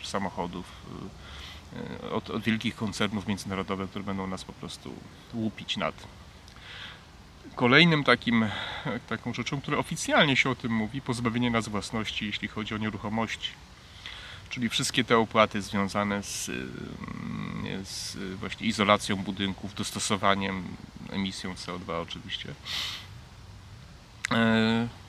y, 0.01 0.05
samochodów 0.07 0.65
y, 0.65 1.36
od, 2.11 2.29
od 2.29 2.43
wielkich 2.43 2.75
koncernów 2.75 3.27
międzynarodowych, 3.27 3.89
które 3.89 4.05
będą 4.05 4.27
nas 4.27 4.43
po 4.43 4.53
prostu 4.53 4.93
łupić 5.33 5.77
nad. 5.77 6.07
Kolejnym 7.55 8.03
takim, 8.03 8.45
taką 9.09 9.33
rzeczą, 9.33 9.61
która 9.61 9.77
oficjalnie 9.77 10.35
się 10.35 10.49
o 10.49 10.55
tym 10.55 10.71
mówi, 10.71 11.01
pozbawienie 11.01 11.51
nas 11.51 11.67
własności, 11.67 12.25
jeśli 12.25 12.47
chodzi 12.47 12.75
o 12.75 12.77
nieruchomości 12.77 13.49
czyli 14.49 14.69
wszystkie 14.69 15.03
te 15.03 15.17
opłaty 15.17 15.61
związane 15.61 16.23
z, 16.23 16.49
mm, 16.49 17.85
z 17.85 18.17
właśnie 18.39 18.67
izolacją 18.67 19.15
budynków, 19.15 19.75
dostosowaniem, 19.75 20.63
emisją 21.09 21.53
CO2 21.53 22.01
oczywiście, 22.01 22.49
e, 22.49 22.53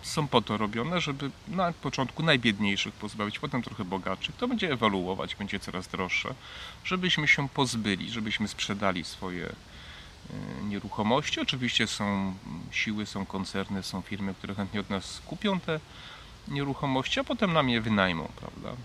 są 0.02 0.28
po 0.28 0.42
to 0.42 0.56
robione, 0.56 1.00
żeby 1.00 1.30
na 1.48 1.72
początku 1.72 2.22
najbiedniejszych 2.22 2.94
pozbawić, 2.94 3.38
potem 3.38 3.62
trochę 3.62 3.84
bogatszych. 3.84 4.37
To 4.37 4.48
będzie 4.48 4.72
ewoluować, 4.72 5.34
będzie 5.34 5.60
coraz 5.60 5.88
droższe, 5.88 6.34
żebyśmy 6.84 7.28
się 7.28 7.48
pozbyli, 7.48 8.10
żebyśmy 8.10 8.48
sprzedali 8.48 9.04
swoje 9.04 9.46
e, 9.46 10.64
nieruchomości. 10.64 11.40
Oczywiście 11.40 11.87
są 11.87 12.34
siły, 12.70 13.06
są 13.06 13.26
koncerny, 13.26 13.82
są 13.82 14.02
firmy, 14.02 14.34
które 14.34 14.54
chętnie 14.54 14.80
od 14.80 14.90
nas 14.90 15.22
kupią 15.26 15.60
te 15.60 15.80
nieruchomości, 16.48 17.20
a 17.20 17.25
potem 17.25 17.52
nam 17.52 17.68
je 17.68 17.80
wynajmą, 17.80 18.28
prawda? 18.37 18.76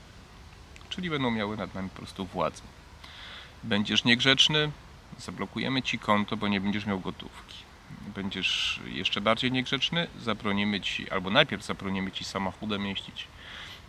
czyli 0.95 1.09
będą 1.09 1.31
miały 1.31 1.57
nad 1.57 1.73
nami 1.73 1.89
po 1.89 1.95
prostu 1.95 2.25
władzę. 2.25 2.61
Będziesz 3.63 4.03
niegrzeczny, 4.03 4.71
zablokujemy 5.19 5.81
ci 5.81 5.99
konto, 5.99 6.37
bo 6.37 6.47
nie 6.47 6.61
będziesz 6.61 6.85
miał 6.85 6.99
gotówki. 6.99 7.55
Będziesz 8.15 8.79
jeszcze 8.85 9.21
bardziej 9.21 9.51
niegrzeczny, 9.51 10.07
zabronimy 10.19 10.81
ci, 10.81 11.09
albo 11.09 11.29
najpierw 11.29 11.65
zabronimy 11.65 12.11
ci 12.11 12.23
samochodem 12.23 12.85
jeździć, 12.85 13.27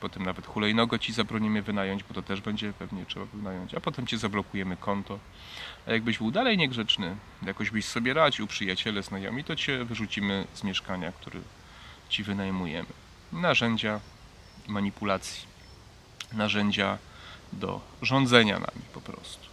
potem 0.01 0.23
nawet 0.23 0.47
hulajnogo 0.47 0.99
ci 0.99 1.13
zabronimy 1.13 1.63
wynająć, 1.63 2.05
bo 2.05 2.15
to 2.15 2.23
też 2.23 2.41
będzie 2.41 2.73
pewnie 2.73 3.07
trzeba 3.07 3.27
wynająć, 3.27 3.75
a 3.75 3.81
potem 3.81 4.07
ci 4.07 4.19
zablokujemy 4.19 4.77
konto. 4.77 5.19
A 5.87 5.93
jakbyś 5.93 6.19
był 6.19 6.31
dalej 6.31 6.59
niegrzeczny, 6.59 7.17
jakoś 7.47 7.71
byś 7.71 7.85
sobie 7.85 8.15
radził, 8.15 8.47
przyjaciele, 8.47 9.03
znajomi, 9.03 9.45
to 9.45 9.57
cię 9.57 9.85
wyrzucimy 9.85 10.47
z 10.55 10.65
mieszkania, 10.65 11.13
które 11.13 11.41
ci 12.09 12.23
wynajmujemy. 12.23 12.89
Narzędzia 13.33 14.01
manipulacji 14.69 15.55
narzędzia 16.35 16.99
do 17.53 17.81
rządzenia 18.03 18.59
nami 18.59 18.83
po 18.93 19.01
prostu. 19.01 19.47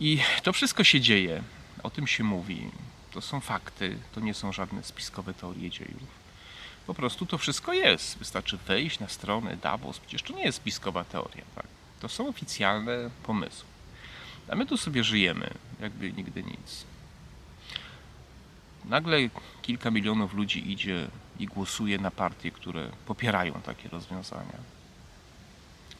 I 0.00 0.18
to 0.42 0.52
wszystko 0.52 0.84
się 0.84 1.00
dzieje, 1.00 1.42
o 1.82 1.90
tym 1.90 2.06
się 2.06 2.24
mówi. 2.24 2.70
To 3.16 3.20
są 3.22 3.40
fakty, 3.40 3.98
to 4.14 4.20
nie 4.20 4.34
są 4.34 4.52
żadne 4.52 4.82
spiskowe 4.82 5.34
teorie 5.34 5.70
dziejów. 5.70 6.26
Po 6.86 6.94
prostu 6.94 7.26
to 7.26 7.38
wszystko 7.38 7.72
jest. 7.72 8.18
Wystarczy 8.18 8.56
wejść 8.56 8.98
na 8.98 9.08
stronę 9.08 9.56
Davos. 9.56 9.98
Przecież 9.98 10.22
to 10.22 10.32
nie 10.32 10.44
jest 10.44 10.58
spiskowa 10.58 11.04
teoria. 11.04 11.44
Tak? 11.54 11.66
To 12.00 12.08
są 12.08 12.28
oficjalne 12.28 13.10
pomysły. 13.22 13.68
A 14.48 14.56
my 14.56 14.66
tu 14.66 14.76
sobie 14.76 15.04
żyjemy, 15.04 15.50
jakby 15.80 16.12
nigdy 16.12 16.42
nic. 16.42 16.84
Nagle 18.84 19.18
kilka 19.62 19.90
milionów 19.90 20.34
ludzi 20.34 20.72
idzie 20.72 21.08
i 21.38 21.46
głosuje 21.46 21.98
na 21.98 22.10
partie, 22.10 22.50
które 22.50 22.90
popierają 23.06 23.52
takie 23.52 23.88
rozwiązania 23.88 24.76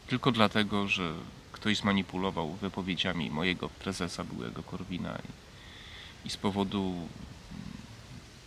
tylko 0.07 0.33
dlatego, 0.33 0.89
że 0.89 1.13
ktoś 1.53 1.77
zmanipulował 1.77 2.53
wypowiedziami 2.53 3.31
mojego 3.31 3.69
prezesa, 3.69 4.25
byłego 4.25 4.63
Korwina 4.63 5.19
i, 6.27 6.31
z 6.31 6.37
powodu 6.37 7.09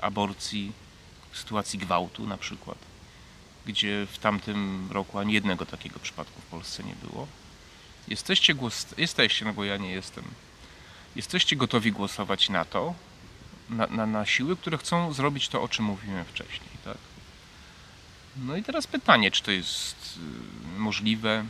aborcji, 0.02 0.72
sytuacji 1.34 1.80
gwałtu 1.80 2.28
na 2.28 2.38
przykład, 2.38 2.78
gdzie 3.66 4.08
w 4.12 4.18
tamtym 4.18 4.88
roku 4.92 5.20
ani 5.20 5.34
jednego 5.34 5.66
takiego 5.66 6.00
przypadku 6.00 6.42
w 6.42 6.46
Polsce 6.46 6.84
nie 6.84 6.96
było. 6.96 7.28
Jesteście, 8.08 8.54
głos, 8.56 8.86
jesteście 8.98 9.46
no 9.46 9.54
bo 9.54 9.64
ja 9.64 9.78
nie 9.78 9.92
jestem, 9.92 10.24
jesteście 11.16 11.56
gotowi 11.56 11.92
głosować 11.92 12.50
na 12.50 12.66
to, 12.66 12.94
na, 13.70 13.88
na, 13.88 14.06
na 14.06 14.26
siły, 14.26 14.58
które 14.58 14.78
chcą 14.78 15.14
zrobić 15.14 15.48
to, 15.48 15.62
o 15.62 15.68
czym 15.68 15.86
mówiłem 15.86 16.26
wcześniej, 16.26 16.70
tak? 16.86 16.98
No 18.38 18.56
i 18.56 18.64
teraz 18.64 18.88
pytanie, 18.88 19.32
czy 19.32 19.44
to 19.44 19.52
jest 19.52 20.20
y, 20.76 20.80
możliwe, 20.80 21.46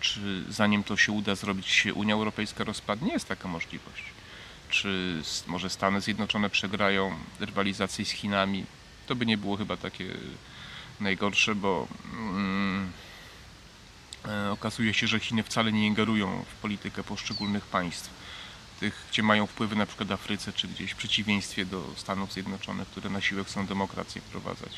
czy 0.00 0.44
zanim 0.48 0.84
to 0.84 0.96
się 0.96 1.12
uda 1.12 1.34
zrobić, 1.34 1.68
się 1.68 1.94
Unia 1.94 2.14
Europejska 2.14 2.64
rozpadnie? 2.64 3.12
Jest 3.12 3.28
taka 3.28 3.48
możliwość. 3.48 4.02
Czy 4.70 5.22
może 5.46 5.70
Stany 5.70 6.00
Zjednoczone 6.00 6.50
przegrają 6.50 7.14
rywalizację 7.40 8.04
z 8.04 8.10
Chinami? 8.10 8.64
To 9.06 9.14
by 9.14 9.26
nie 9.26 9.38
było 9.38 9.56
chyba 9.56 9.76
takie 9.76 10.06
najgorsze, 11.00 11.54
bo 11.54 11.88
mm, 12.12 12.92
e, 14.28 14.50
okazuje 14.50 14.94
się, 14.94 15.06
że 15.06 15.20
Chiny 15.20 15.42
wcale 15.42 15.72
nie 15.72 15.86
ingerują 15.86 16.44
w 16.48 16.60
politykę 16.60 17.04
poszczególnych 17.04 17.66
państw. 17.66 18.10
Tych, 18.80 19.06
gdzie 19.10 19.22
mają 19.22 19.46
wpływy 19.46 19.76
na 19.76 19.86
przykład 19.86 20.08
w 20.08 20.12
Afryce, 20.12 20.52
czy 20.52 20.68
gdzieś 20.68 20.90
w 20.90 20.96
przeciwieństwie 20.96 21.66
do 21.66 21.84
Stanów 21.96 22.32
Zjednoczonych, 22.32 22.88
które 22.88 23.10
na 23.10 23.20
siłę 23.20 23.44
chcą 23.44 23.66
demokrację 23.66 24.20
wprowadzać. 24.20 24.72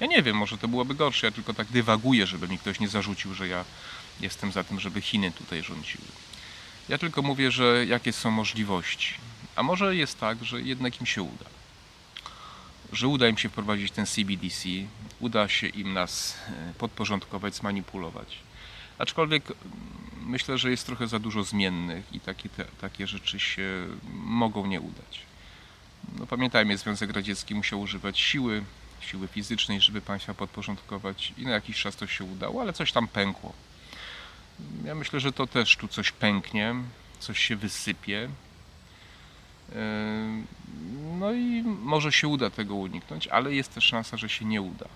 Ja 0.00 0.06
nie 0.06 0.22
wiem, 0.22 0.36
może 0.36 0.58
to 0.58 0.68
byłoby 0.68 0.94
gorsze, 0.94 1.26
ja 1.26 1.30
tylko 1.30 1.54
tak 1.54 1.66
dywaguję, 1.66 2.26
żeby 2.26 2.48
mi 2.48 2.58
ktoś 2.58 2.80
nie 2.80 2.88
zarzucił, 2.88 3.34
że 3.34 3.48
ja 3.48 3.64
jestem 4.20 4.52
za 4.52 4.64
tym, 4.64 4.80
żeby 4.80 5.00
Chiny 5.00 5.32
tutaj 5.32 5.62
rządziły. 5.62 6.04
Ja 6.88 6.98
tylko 6.98 7.22
mówię, 7.22 7.50
że 7.50 7.86
jakie 7.86 8.12
są 8.12 8.30
możliwości. 8.30 9.14
A 9.56 9.62
może 9.62 9.96
jest 9.96 10.20
tak, 10.20 10.44
że 10.44 10.60
jednak 10.62 11.00
im 11.00 11.06
się 11.06 11.22
uda. 11.22 11.44
Że 12.92 13.08
uda 13.08 13.28
im 13.28 13.38
się 13.38 13.48
wprowadzić 13.48 13.90
ten 13.90 14.06
CBDC, 14.06 14.68
uda 15.20 15.48
się 15.48 15.66
im 15.66 15.92
nas 15.92 16.36
e, 16.48 16.74
podporządkować, 16.78 17.54
zmanipulować. 17.54 18.38
Aczkolwiek 18.98 19.52
myślę, 20.26 20.58
że 20.58 20.70
jest 20.70 20.86
trochę 20.86 21.06
za 21.06 21.18
dużo 21.18 21.44
zmiennych 21.44 22.04
i 22.12 22.20
takie, 22.20 22.48
te, 22.48 22.64
takie 22.64 23.06
rzeczy 23.06 23.40
się 23.40 23.86
mogą 24.12 24.66
nie 24.66 24.80
udać. 24.80 25.20
No, 26.18 26.26
pamiętajmy, 26.26 26.78
Związek 26.78 27.12
Radziecki 27.12 27.54
musiał 27.54 27.80
używać 27.80 28.20
siły, 28.20 28.64
siły 29.00 29.28
fizycznej, 29.28 29.80
żeby 29.80 30.00
państwa 30.00 30.34
podporządkować 30.34 31.32
i 31.38 31.42
na 31.42 31.50
jakiś 31.50 31.80
czas 31.80 31.96
to 31.96 32.06
się 32.06 32.24
udało, 32.24 32.62
ale 32.62 32.72
coś 32.72 32.92
tam 32.92 33.08
pękło. 33.08 33.52
Ja 34.84 34.94
myślę, 34.94 35.20
że 35.20 35.32
to 35.32 35.46
też 35.46 35.76
tu 35.76 35.88
coś 35.88 36.12
pęknie, 36.12 36.74
coś 37.18 37.38
się 37.38 37.56
wysypie. 37.56 38.28
Yy, 39.68 39.76
no 41.18 41.32
i 41.32 41.62
może 41.62 42.12
się 42.12 42.28
uda 42.28 42.50
tego 42.50 42.74
uniknąć, 42.74 43.28
ale 43.28 43.54
jest 43.54 43.74
też 43.74 43.84
szansa, 43.84 44.16
że 44.16 44.28
się 44.28 44.44
nie 44.44 44.62
uda. 44.62 44.86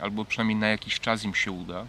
Albo 0.00 0.24
przynajmniej 0.24 0.56
na 0.56 0.68
jakiś 0.68 1.00
czas 1.00 1.24
im 1.24 1.34
się 1.34 1.52
uda 1.52 1.86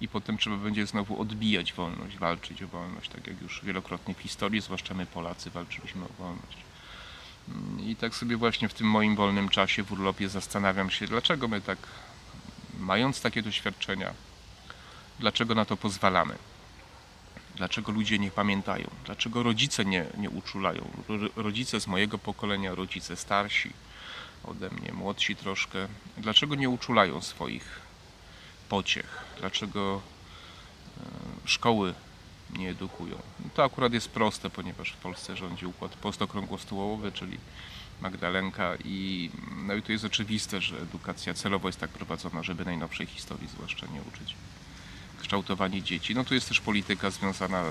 i 0.00 0.08
potem 0.08 0.38
trzeba 0.38 0.56
będzie 0.56 0.86
znowu 0.86 1.20
odbijać 1.20 1.72
wolność, 1.72 2.18
walczyć 2.18 2.62
o 2.62 2.68
wolność, 2.68 3.10
tak 3.10 3.26
jak 3.26 3.42
już 3.42 3.64
wielokrotnie 3.64 4.14
w 4.14 4.18
historii, 4.18 4.60
zwłaszcza 4.60 4.94
my 4.94 5.06
Polacy 5.06 5.50
walczyliśmy 5.50 6.04
o 6.04 6.22
wolność. 6.22 6.58
I 7.80 7.96
tak 7.96 8.14
sobie 8.14 8.36
właśnie 8.36 8.68
w 8.68 8.74
tym 8.74 8.86
moim 8.86 9.16
wolnym 9.16 9.48
czasie 9.48 9.82
w 9.82 9.92
urlopie 9.92 10.28
zastanawiam 10.28 10.90
się, 10.90 11.06
dlaczego 11.06 11.48
my 11.48 11.60
tak, 11.60 11.78
mając 12.78 13.20
takie 13.20 13.42
doświadczenia, 13.42 14.12
dlaczego 15.18 15.54
na 15.54 15.64
to 15.64 15.76
pozwalamy? 15.76 16.34
Dlaczego 17.56 17.92
ludzie 17.92 18.18
nie 18.18 18.30
pamiętają? 18.30 18.90
Dlaczego 19.04 19.42
rodzice 19.42 19.84
nie, 19.84 20.06
nie 20.16 20.30
uczulają? 20.30 20.88
Rodzice 21.36 21.80
z 21.80 21.86
mojego 21.86 22.18
pokolenia, 22.18 22.74
rodzice 22.74 23.16
starsi 23.16 23.72
ode 24.44 24.70
mnie, 24.70 24.92
młodsi 24.92 25.36
troszkę, 25.36 25.88
dlaczego 26.18 26.54
nie 26.54 26.68
uczulają 26.68 27.20
swoich 27.20 27.80
pociech? 28.68 29.24
Dlaczego 29.38 30.00
e, 31.00 31.48
szkoły 31.48 31.94
nie 32.50 32.70
edukują. 32.70 33.18
No 33.40 33.50
to 33.54 33.64
akurat 33.64 33.92
jest 33.92 34.08
proste, 34.08 34.50
ponieważ 34.50 34.92
w 34.92 34.96
Polsce 34.96 35.36
rządzi 35.36 35.66
układ 35.66 35.96
postokrągłostołowy, 35.96 37.12
czyli 37.12 37.38
Magdalenka 38.00 38.76
i 38.84 39.30
no 39.66 39.74
i 39.74 39.82
to 39.82 39.92
jest 39.92 40.04
oczywiste, 40.04 40.60
że 40.60 40.78
edukacja 40.80 41.34
celowo 41.34 41.68
jest 41.68 41.80
tak 41.80 41.90
prowadzona, 41.90 42.42
żeby 42.42 42.64
najnowszej 42.64 43.06
historii 43.06 43.48
zwłaszcza 43.48 43.86
nie 43.86 44.00
uczyć. 44.02 44.34
Kształtowanie 45.28 45.82
dzieci. 45.82 46.14
No 46.14 46.24
tu 46.24 46.34
jest 46.34 46.48
też 46.48 46.60
polityka 46.60 47.10
związana 47.10 47.62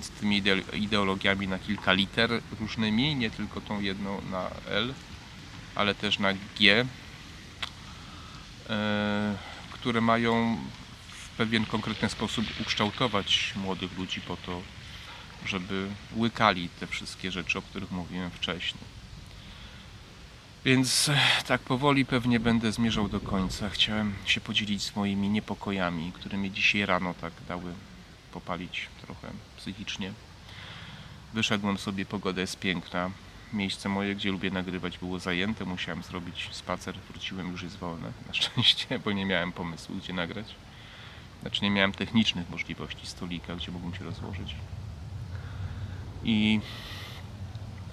y, 0.00 0.04
z 0.04 0.10
tymi 0.10 0.42
ideologiami 0.72 1.48
na 1.48 1.58
kilka 1.58 1.92
liter 1.92 2.30
różnymi, 2.60 3.16
nie 3.16 3.30
tylko 3.30 3.60
tą 3.60 3.80
jedną 3.80 4.20
na 4.30 4.50
L, 4.68 4.94
ale 5.74 5.94
też 5.94 6.18
na 6.18 6.32
G. 6.58 6.86
e, 8.70 9.36
które 9.72 10.00
mają 10.00 10.58
w 11.08 11.28
pewien 11.28 11.66
konkretny 11.66 12.08
sposób 12.08 12.44
ukształtować 12.60 13.52
młodych 13.56 13.98
ludzi 13.98 14.20
po 14.20 14.36
to, 14.36 14.62
żeby 15.46 15.88
łykali 16.16 16.68
te 16.80 16.86
wszystkie 16.86 17.30
rzeczy, 17.32 17.58
o 17.58 17.62
których 17.62 17.90
mówiłem 17.90 18.30
wcześniej. 18.30 18.93
Więc 20.64 21.08
e, 21.08 21.18
tak 21.46 21.60
powoli 21.60 22.04
pewnie 22.04 22.40
będę 22.40 22.72
zmierzał 22.72 23.08
do 23.08 23.20
końca. 23.20 23.70
Chciałem 23.70 24.14
się 24.26 24.40
podzielić 24.40 24.82
swoimi 24.82 25.28
niepokojami, 25.28 26.12
które 26.12 26.38
mnie 26.38 26.50
dzisiaj 26.50 26.86
rano 26.86 27.14
tak 27.14 27.32
dały 27.48 27.72
popalić 28.32 28.88
trochę 29.06 29.28
psychicznie. 29.56 30.12
Wyszedłem 31.34 31.78
sobie, 31.78 32.06
pogoda 32.06 32.40
jest 32.40 32.58
piękna. 32.58 33.10
Miejsce 33.52 33.88
moje, 33.88 34.14
gdzie 34.14 34.30
lubię 34.30 34.50
nagrywać, 34.50 34.98
było 34.98 35.18
zajęte. 35.18 35.64
Musiałem 35.64 36.02
zrobić 36.02 36.48
spacer, 36.52 36.94
wróciłem, 37.10 37.52
już 37.52 37.62
jest 37.62 37.76
wolne. 37.76 38.12
Na 38.28 38.34
szczęście, 38.34 38.98
bo 38.98 39.12
nie 39.12 39.26
miałem 39.26 39.52
pomysłu, 39.52 39.96
gdzie 39.96 40.12
nagrać. 40.12 40.54
Znaczy, 41.40 41.62
nie 41.62 41.70
miałem 41.70 41.92
technicznych 41.92 42.50
możliwości 42.50 43.06
stolika, 43.06 43.56
gdzie 43.56 43.72
mógłbym 43.72 43.94
się 43.94 44.04
rozłożyć. 44.04 44.54
I, 46.24 46.60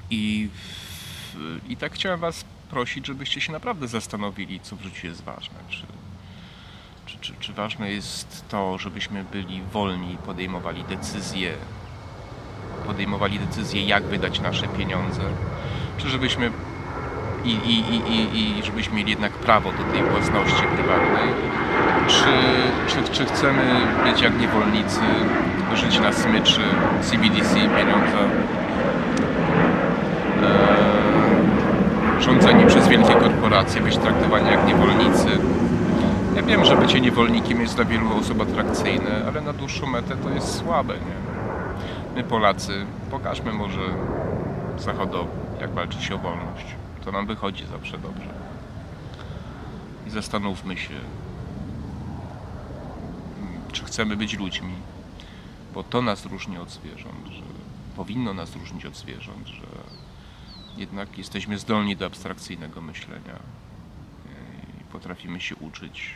i, 0.09 0.49
i 1.69 1.77
tak 1.77 1.93
chciałem 1.93 2.19
Was 2.19 2.45
prosić, 2.71 3.07
żebyście 3.07 3.41
się 3.41 3.51
naprawdę 3.51 3.87
zastanowili, 3.87 4.59
co 4.59 4.75
w 4.75 4.81
życiu 4.81 5.07
jest 5.07 5.23
ważne. 5.23 5.55
Czy, 5.69 5.83
czy, 7.05 7.17
czy, 7.21 7.33
czy 7.39 7.53
ważne 7.53 7.91
jest 7.91 8.45
to, 8.49 8.77
żebyśmy 8.77 9.23
byli 9.23 9.61
wolni, 9.73 10.17
podejmowali 10.25 10.83
decyzje, 10.83 11.53
podejmowali 12.85 13.39
decyzje, 13.39 13.85
jak 13.85 14.03
wydać 14.03 14.39
nasze 14.39 14.67
pieniądze, 14.67 15.21
czy 15.97 16.09
żebyśmy 16.09 16.51
i, 17.45 17.49
i, 17.49 17.79
i, 17.79 18.13
i, 18.13 18.59
i 18.59 18.63
żebyśmy 18.63 18.95
mieli 18.95 19.09
jednak 19.09 19.31
prawo 19.31 19.71
do 19.71 19.83
tej 19.83 20.03
własności 20.03 20.63
prywatnej, 20.75 21.29
czy, 22.07 22.33
czy, 22.87 23.11
czy 23.11 23.25
chcemy 23.25 23.87
być 24.03 24.21
jak 24.21 24.39
niewolnicy, 24.39 25.01
żyć 25.75 25.99
na 25.99 26.13
smyczy, 26.13 26.61
CBDC, 27.01 27.55
pieniądze, 27.55 28.17
e, 30.43 30.81
rządzeni 32.21 32.60
przez 32.60 32.60
wielkie 32.91 33.15
korporacje, 33.15 33.81
być 33.81 33.97
traktowani 33.97 34.49
jak 34.49 34.67
niewolnicy. 34.67 35.27
Ja 36.35 36.43
wiem, 36.43 36.65
że 36.65 36.77
bycie 36.77 37.01
niewolnikiem 37.01 37.61
jest 37.61 37.75
dla 37.75 37.85
wielu 37.85 38.17
osób 38.17 38.41
atrakcyjne, 38.41 39.25
ale 39.27 39.41
na 39.41 39.53
dłuższą 39.53 39.87
metę 39.87 40.15
to 40.15 40.29
jest 40.29 40.55
słabe, 40.57 40.93
nie? 40.93 41.15
My 42.15 42.23
Polacy, 42.23 42.85
pokażmy 43.11 43.53
może 43.53 43.81
Zachodowi, 44.77 45.29
jak 45.61 45.71
walczy 45.71 46.01
się 46.01 46.15
o 46.15 46.17
wolność. 46.17 46.65
To 47.05 47.11
nam 47.11 47.27
wychodzi 47.27 47.65
zawsze 47.65 47.97
dobrze. 47.97 48.29
I 50.07 50.09
zastanówmy 50.09 50.77
się, 50.77 50.95
czy 53.71 53.85
chcemy 53.85 54.17
być 54.17 54.39
ludźmi, 54.39 54.73
bo 55.73 55.83
to 55.83 56.01
nas 56.01 56.25
różni 56.25 56.57
od 56.57 56.69
zwierząt, 56.69 57.27
że 57.27 57.43
powinno 57.95 58.33
nas 58.33 58.55
różnić 58.55 58.85
od 58.85 58.95
zwierząt, 58.95 59.47
że 59.47 59.67
jednak 60.77 61.17
jesteśmy 61.17 61.59
zdolni 61.59 61.95
do 61.95 62.05
abstrakcyjnego 62.05 62.81
myślenia 62.81 63.39
i 64.81 64.83
potrafimy 64.83 65.41
się 65.41 65.55
uczyć, 65.55 66.13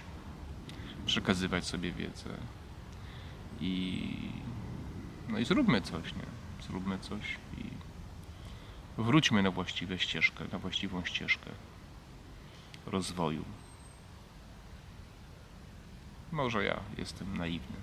przekazywać 1.05 1.65
sobie 1.65 1.91
wiedzę 1.91 2.29
i 3.61 4.07
no 5.29 5.39
i 5.39 5.45
zróbmy 5.45 5.81
coś, 5.81 6.13
nie? 6.13 6.25
Zróbmy 6.67 6.99
coś 6.99 7.37
i 7.57 7.63
wróćmy 8.97 9.43
na 9.43 9.51
właściwą 9.51 9.97
ścieżkę, 9.97 10.45
na 10.51 10.59
właściwą 10.59 11.05
ścieżkę 11.05 11.49
rozwoju. 12.85 13.45
Może 16.31 16.63
ja 16.63 16.79
jestem 16.97 17.37
naiwny, 17.37 17.77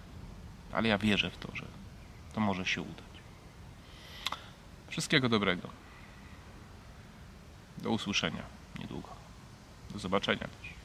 ale 0.73 0.89
ja 0.89 0.99
wierzę 0.99 1.31
w 1.31 1.37
to, 1.37 1.57
że 1.57 1.67
to 2.33 2.41
może 2.41 2.67
się 2.67 2.83
udać. 2.83 3.13
Wszystkiego 4.89 5.29
dobrego. 5.29 5.82
Do 7.83 7.91
usłyszenia 7.91 8.43
niedługo. 8.79 9.09
Do 9.91 9.99
zobaczenia 9.99 10.49
też. 10.49 10.82